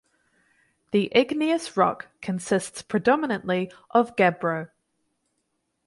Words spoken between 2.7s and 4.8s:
predominantly of gabbro.